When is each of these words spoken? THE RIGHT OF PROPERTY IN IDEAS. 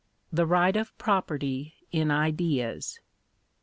THE 0.33 0.47
RIGHT 0.47 0.75
OF 0.77 0.97
PROPERTY 0.97 1.75
IN 1.91 2.09
IDEAS. 2.09 3.01